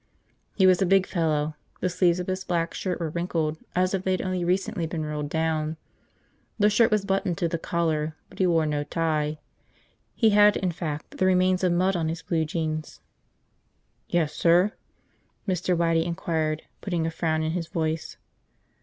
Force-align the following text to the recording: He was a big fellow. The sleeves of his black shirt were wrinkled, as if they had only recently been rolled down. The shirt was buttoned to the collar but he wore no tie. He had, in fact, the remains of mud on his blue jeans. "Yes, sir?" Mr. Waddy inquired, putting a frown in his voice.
He 0.55 0.65
was 0.65 0.81
a 0.81 0.85
big 0.87 1.05
fellow. 1.05 1.53
The 1.79 1.87
sleeves 1.87 2.19
of 2.19 2.25
his 2.25 2.43
black 2.43 2.73
shirt 2.73 2.99
were 2.99 3.11
wrinkled, 3.11 3.59
as 3.75 3.93
if 3.93 4.01
they 4.03 4.13
had 4.13 4.21
only 4.23 4.43
recently 4.43 4.87
been 4.87 5.05
rolled 5.05 5.29
down. 5.29 5.77
The 6.57 6.71
shirt 6.71 6.89
was 6.89 7.05
buttoned 7.05 7.37
to 7.37 7.47
the 7.47 7.59
collar 7.59 8.15
but 8.27 8.39
he 8.39 8.47
wore 8.47 8.65
no 8.65 8.83
tie. 8.83 9.37
He 10.15 10.31
had, 10.31 10.57
in 10.57 10.71
fact, 10.71 11.19
the 11.19 11.27
remains 11.27 11.63
of 11.63 11.73
mud 11.73 11.95
on 11.95 12.09
his 12.09 12.23
blue 12.23 12.45
jeans. 12.45 12.99
"Yes, 14.09 14.33
sir?" 14.33 14.71
Mr. 15.47 15.77
Waddy 15.77 16.03
inquired, 16.03 16.63
putting 16.81 17.05
a 17.05 17.11
frown 17.11 17.43
in 17.43 17.51
his 17.51 17.67
voice. 17.67 18.17